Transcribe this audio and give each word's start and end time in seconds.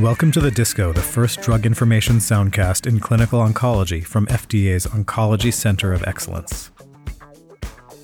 Welcome 0.00 0.32
to 0.32 0.40
the 0.40 0.50
Disco, 0.50 0.94
the 0.94 1.02
first 1.02 1.42
drug 1.42 1.66
information 1.66 2.16
soundcast 2.16 2.86
in 2.86 3.00
clinical 3.00 3.40
oncology 3.40 4.02
from 4.02 4.24
FDA's 4.28 4.86
Oncology 4.86 5.52
Center 5.52 5.92
of 5.92 6.02
Excellence. 6.04 6.70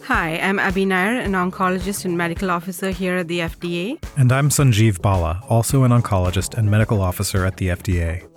Hi, 0.02 0.38
I'm 0.38 0.58
Abhi 0.58 0.86
Nair, 0.86 1.18
an 1.18 1.32
oncologist 1.32 2.04
and 2.04 2.18
medical 2.18 2.50
officer 2.50 2.90
here 2.90 3.16
at 3.16 3.28
the 3.28 3.38
FDA. 3.38 3.98
And 4.18 4.30
I'm 4.30 4.50
Sanjeeve 4.50 5.00
Bala, 5.00 5.42
also 5.48 5.84
an 5.84 5.90
oncologist 5.90 6.58
and 6.58 6.70
medical 6.70 7.00
officer 7.00 7.46
at 7.46 7.56
the 7.56 7.68
FDA. 7.68 8.28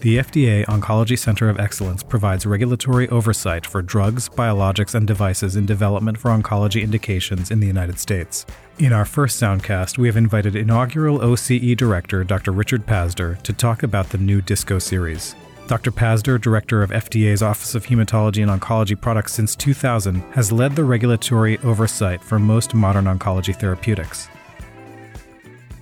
The 0.00 0.18
FDA 0.18 0.64
Oncology 0.66 1.18
Center 1.18 1.48
of 1.48 1.58
Excellence 1.58 2.04
provides 2.04 2.46
regulatory 2.46 3.08
oversight 3.08 3.66
for 3.66 3.82
drugs, 3.82 4.28
biologics, 4.28 4.94
and 4.94 5.08
devices 5.08 5.56
in 5.56 5.66
development 5.66 6.16
for 6.16 6.30
oncology 6.30 6.84
indications 6.84 7.50
in 7.50 7.58
the 7.58 7.66
United 7.66 7.98
States. 7.98 8.46
In 8.78 8.92
our 8.92 9.04
first 9.04 9.42
Soundcast, 9.42 9.98
we 9.98 10.06
have 10.06 10.16
invited 10.16 10.54
inaugural 10.54 11.18
OCE 11.18 11.76
Director 11.76 12.22
Dr. 12.22 12.52
Richard 12.52 12.86
Pazdur 12.86 13.42
to 13.42 13.52
talk 13.52 13.82
about 13.82 14.08
the 14.10 14.18
new 14.18 14.40
DISCO 14.40 14.80
series. 14.80 15.34
Dr. 15.66 15.90
Pazdur, 15.90 16.40
Director 16.40 16.84
of 16.84 16.90
FDA's 16.90 17.42
Office 17.42 17.74
of 17.74 17.84
Hematology 17.84 18.48
and 18.48 18.60
Oncology 18.60 18.98
Products 18.98 19.34
since 19.34 19.56
2000, 19.56 20.20
has 20.30 20.52
led 20.52 20.76
the 20.76 20.84
regulatory 20.84 21.58
oversight 21.64 22.22
for 22.22 22.38
most 22.38 22.72
modern 22.72 23.06
oncology 23.06 23.54
therapeutics. 23.54 24.28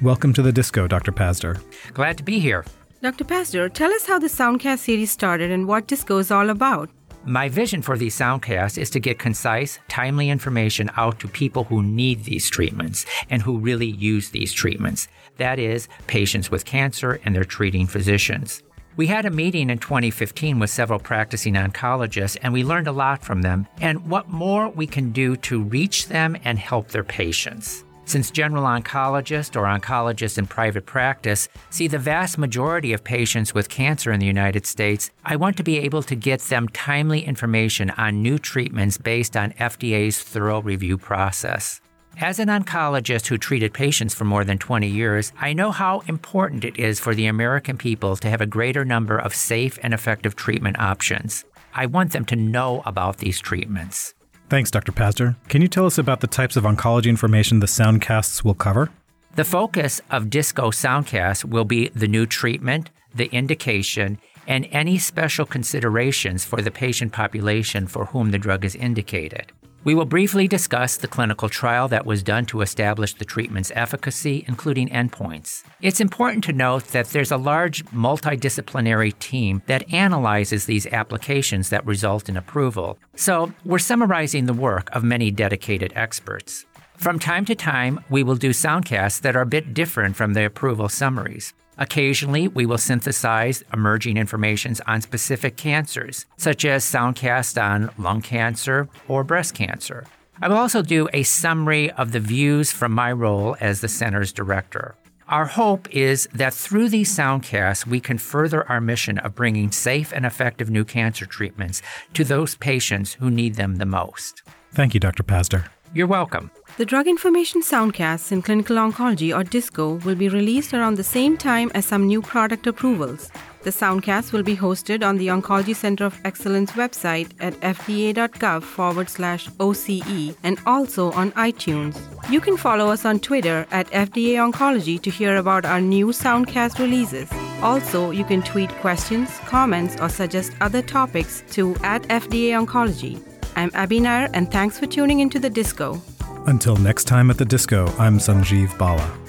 Welcome 0.00 0.32
to 0.32 0.40
the 0.40 0.52
Disco, 0.52 0.88
Dr. 0.88 1.12
Pazdur. 1.12 1.62
Glad 1.92 2.16
to 2.16 2.22
be 2.22 2.38
here. 2.38 2.64
Dr. 3.02 3.24
Pazdur, 3.24 3.70
tell 3.72 3.92
us 3.92 4.06
how 4.06 4.18
the 4.18 4.26
Soundcast 4.26 4.78
series 4.78 5.10
started 5.10 5.50
and 5.50 5.68
what 5.68 5.86
Disco 5.86 6.16
is 6.16 6.30
all 6.30 6.48
about. 6.48 6.88
My 7.26 7.48
vision 7.48 7.82
for 7.82 7.98
these 7.98 8.16
soundcasts 8.16 8.78
is 8.78 8.88
to 8.90 9.00
get 9.00 9.18
concise, 9.18 9.78
timely 9.88 10.30
information 10.30 10.90
out 10.96 11.18
to 11.20 11.28
people 11.28 11.64
who 11.64 11.82
need 11.82 12.24
these 12.24 12.48
treatments 12.48 13.04
and 13.28 13.42
who 13.42 13.58
really 13.58 13.90
use 13.90 14.30
these 14.30 14.52
treatments. 14.52 15.08
That 15.36 15.58
is, 15.58 15.88
patients 16.06 16.50
with 16.50 16.64
cancer 16.64 17.20
and 17.24 17.34
their 17.34 17.44
treating 17.44 17.86
physicians. 17.86 18.62
We 18.96 19.08
had 19.08 19.26
a 19.26 19.30
meeting 19.30 19.68
in 19.68 19.78
2015 19.78 20.58
with 20.58 20.70
several 20.70 20.98
practicing 20.98 21.52
oncologists, 21.54 22.38
and 22.40 22.52
we 22.52 22.64
learned 22.64 22.86
a 22.86 22.92
lot 22.92 23.22
from 23.22 23.42
them 23.42 23.66
and 23.82 24.08
what 24.08 24.30
more 24.30 24.70
we 24.70 24.86
can 24.86 25.12
do 25.12 25.36
to 25.36 25.62
reach 25.62 26.06
them 26.08 26.34
and 26.44 26.58
help 26.58 26.88
their 26.88 27.04
patients. 27.04 27.84
Since 28.06 28.30
general 28.30 28.62
oncologists 28.62 29.56
or 29.56 29.64
oncologists 29.64 30.38
in 30.38 30.46
private 30.46 30.86
practice 30.86 31.48
see 31.70 31.88
the 31.88 31.98
vast 31.98 32.38
majority 32.38 32.92
of 32.92 33.02
patients 33.02 33.52
with 33.52 33.68
cancer 33.68 34.12
in 34.12 34.20
the 34.20 34.26
United 34.26 34.64
States, 34.64 35.10
I 35.24 35.34
want 35.34 35.56
to 35.56 35.64
be 35.64 35.78
able 35.78 36.04
to 36.04 36.14
get 36.14 36.40
them 36.42 36.68
timely 36.68 37.24
information 37.24 37.90
on 37.90 38.22
new 38.22 38.38
treatments 38.38 38.96
based 38.96 39.36
on 39.36 39.52
FDA's 39.54 40.22
thorough 40.22 40.62
review 40.62 40.96
process. 40.96 41.80
As 42.18 42.38
an 42.38 42.48
oncologist 42.48 43.26
who 43.26 43.38
treated 43.38 43.74
patients 43.74 44.14
for 44.14 44.24
more 44.24 44.44
than 44.44 44.56
20 44.56 44.86
years, 44.86 45.32
I 45.40 45.52
know 45.52 45.72
how 45.72 46.00
important 46.06 46.64
it 46.64 46.78
is 46.78 47.00
for 47.00 47.12
the 47.12 47.26
American 47.26 47.76
people 47.76 48.16
to 48.18 48.30
have 48.30 48.40
a 48.40 48.46
greater 48.46 48.84
number 48.84 49.18
of 49.18 49.34
safe 49.34 49.80
and 49.82 49.92
effective 49.92 50.36
treatment 50.36 50.78
options. 50.78 51.44
I 51.74 51.86
want 51.86 52.12
them 52.12 52.24
to 52.26 52.36
know 52.36 52.82
about 52.86 53.18
these 53.18 53.40
treatments. 53.40 54.14
Thanks, 54.48 54.70
Dr. 54.70 54.92
Pazdur. 54.92 55.36
Can 55.48 55.60
you 55.60 55.68
tell 55.68 55.86
us 55.86 55.98
about 55.98 56.20
the 56.20 56.28
types 56.28 56.56
of 56.56 56.64
oncology 56.64 57.06
information 57.06 57.58
the 57.58 57.66
soundcasts 57.66 58.44
will 58.44 58.54
cover? 58.54 58.90
The 59.34 59.44
focus 59.44 60.00
of 60.10 60.30
Disco 60.30 60.70
Soundcast 60.70 61.44
will 61.44 61.64
be 61.64 61.88
the 61.88 62.06
new 62.06 62.26
treatment, 62.26 62.90
the 63.14 63.26
indication, 63.26 64.18
and 64.46 64.68
any 64.70 64.98
special 64.98 65.46
considerations 65.46 66.44
for 66.44 66.62
the 66.62 66.70
patient 66.70 67.12
population 67.12 67.86
for 67.88 68.06
whom 68.06 68.30
the 68.30 68.38
drug 68.38 68.64
is 68.64 68.76
indicated. 68.76 69.50
We 69.86 69.94
will 69.94 70.04
briefly 70.04 70.48
discuss 70.48 70.96
the 70.96 71.06
clinical 71.06 71.48
trial 71.48 71.86
that 71.90 72.04
was 72.04 72.24
done 72.24 72.44
to 72.46 72.60
establish 72.60 73.14
the 73.14 73.24
treatment's 73.24 73.70
efficacy, 73.72 74.44
including 74.48 74.88
endpoints. 74.88 75.62
It's 75.80 76.00
important 76.00 76.42
to 76.42 76.52
note 76.52 76.88
that 76.88 77.10
there's 77.10 77.30
a 77.30 77.36
large 77.36 77.84
multidisciplinary 77.86 79.16
team 79.20 79.62
that 79.66 79.88
analyzes 79.94 80.64
these 80.64 80.88
applications 80.88 81.70
that 81.70 81.86
result 81.86 82.28
in 82.28 82.36
approval. 82.36 82.98
So, 83.14 83.52
we're 83.64 83.78
summarizing 83.78 84.46
the 84.46 84.52
work 84.52 84.88
of 84.90 85.04
many 85.04 85.30
dedicated 85.30 85.92
experts. 85.94 86.66
From 86.96 87.20
time 87.20 87.44
to 87.44 87.54
time, 87.54 88.00
we 88.10 88.24
will 88.24 88.34
do 88.34 88.50
soundcasts 88.50 89.20
that 89.20 89.36
are 89.36 89.42
a 89.42 89.46
bit 89.46 89.72
different 89.72 90.16
from 90.16 90.34
the 90.34 90.46
approval 90.46 90.88
summaries. 90.88 91.54
Occasionally, 91.78 92.48
we 92.48 92.66
will 92.66 92.78
synthesize 92.78 93.62
emerging 93.72 94.16
information 94.16 94.74
on 94.86 95.00
specific 95.02 95.56
cancers, 95.56 96.26
such 96.36 96.64
as 96.64 96.84
soundcast 96.84 97.62
on 97.62 97.90
lung 97.98 98.22
cancer 98.22 98.88
or 99.08 99.24
breast 99.24 99.54
cancer. 99.54 100.06
I 100.40 100.48
will 100.48 100.56
also 100.56 100.82
do 100.82 101.08
a 101.12 101.22
summary 101.22 101.90
of 101.92 102.12
the 102.12 102.20
views 102.20 102.72
from 102.72 102.92
my 102.92 103.12
role 103.12 103.56
as 103.60 103.80
the 103.80 103.88
center's 103.88 104.32
director. 104.32 104.94
Our 105.28 105.46
hope 105.46 105.92
is 105.94 106.28
that 106.34 106.54
through 106.54 106.88
these 106.90 107.14
soundcasts, 107.14 107.86
we 107.86 108.00
can 108.00 108.16
further 108.16 108.68
our 108.68 108.80
mission 108.80 109.18
of 109.18 109.34
bringing 109.34 109.72
safe 109.72 110.12
and 110.12 110.24
effective 110.24 110.70
new 110.70 110.84
cancer 110.84 111.26
treatments 111.26 111.82
to 112.14 112.22
those 112.22 112.54
patients 112.54 113.14
who 113.14 113.30
need 113.30 113.56
them 113.56 113.76
the 113.76 113.86
most. 113.86 114.42
Thank 114.72 114.94
you, 114.94 115.00
Dr. 115.00 115.24
Pazdur. 115.24 115.68
You're 115.94 116.06
welcome. 116.06 116.50
The 116.76 116.84
Drug 116.84 117.06
Information 117.06 117.62
Soundcasts 117.62 118.30
in 118.30 118.42
Clinical 118.42 118.76
Oncology 118.76 119.34
or 119.34 119.42
DISCO 119.42 120.04
will 120.04 120.14
be 120.14 120.28
released 120.28 120.74
around 120.74 120.96
the 120.96 121.04
same 121.04 121.36
time 121.38 121.70
as 121.74 121.86
some 121.86 122.06
new 122.06 122.20
product 122.20 122.66
approvals. 122.66 123.30
The 123.62 123.70
Soundcast 123.70 124.32
will 124.32 124.42
be 124.42 124.56
hosted 124.56 125.02
on 125.02 125.16
the 125.16 125.28
Oncology 125.28 125.74
Center 125.74 126.04
of 126.04 126.20
Excellence 126.24 126.72
website 126.72 127.30
at 127.40 127.54
fda.gov 127.60 128.62
forward 128.62 129.08
slash 129.08 129.48
OCE 129.58 130.36
and 130.42 130.58
also 130.66 131.12
on 131.12 131.32
iTunes. 131.32 131.98
You 132.30 132.40
can 132.40 132.56
follow 132.56 132.90
us 132.90 133.04
on 133.04 133.20
Twitter 133.20 133.66
at 133.70 133.90
FDA 133.90 134.34
Oncology 134.34 135.00
to 135.00 135.10
hear 135.10 135.36
about 135.36 135.64
our 135.64 135.80
new 135.80 136.08
Soundcast 136.08 136.78
releases. 136.78 137.30
Also, 137.62 138.10
you 138.10 138.24
can 138.24 138.42
tweet 138.42 138.70
questions, 138.82 139.30
comments, 139.46 139.96
or 140.00 140.10
suggest 140.10 140.52
other 140.60 140.82
topics 140.82 141.42
to 141.52 141.74
at 141.82 142.02
FDA 142.02 142.50
Oncology. 142.52 143.35
I'm 143.56 143.70
Abhi 143.70 144.02
Nair, 144.02 144.28
and 144.34 144.50
thanks 144.52 144.78
for 144.78 144.86
tuning 144.86 145.20
into 145.20 145.38
the 145.38 145.48
disco. 145.48 146.00
Until 146.46 146.76
next 146.76 147.04
time 147.04 147.30
at 147.30 147.38
the 147.38 147.44
disco, 147.46 147.86
I'm 147.98 148.18
Sanjeeve 148.18 148.76
Bala. 148.76 149.25